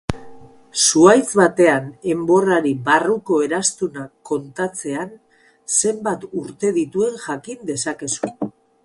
Zuhaitz 0.83 1.27
baten 1.39 1.91
enborrari 2.13 2.71
barruko 2.87 3.37
eraztunak 3.49 4.09
kontatzean, 4.31 5.13
zenbat 5.83 6.27
urte 6.45 6.73
dituen 6.81 7.21
jakin 7.27 7.61
dezakezu. 7.73 8.35